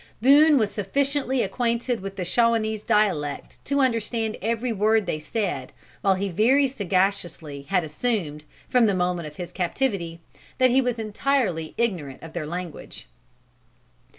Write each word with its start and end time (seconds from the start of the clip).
Boone 0.19 0.57
was 0.57 0.71
sufficiently 0.71 1.43
acquainted 1.43 1.99
with 1.99 2.15
the 2.15 2.25
Shawanese 2.25 2.81
dialect 2.83 3.63
to 3.65 3.81
understand 3.81 4.35
every 4.41 4.73
word 4.73 5.05
they 5.05 5.19
said, 5.19 5.71
while 6.01 6.15
he 6.15 6.27
very 6.27 6.67
sagaciously 6.67 7.67
had 7.69 7.83
assumed, 7.83 8.43
from 8.67 8.87
the 8.87 8.95
moment 8.95 9.27
of 9.27 9.35
his 9.37 9.51
captivity, 9.51 10.19
that 10.57 10.71
he 10.71 10.81
was 10.81 10.97
entirely 10.97 11.75
ignorant 11.77 12.23
of 12.23 12.33
their 12.33 12.47
language. 12.47 13.05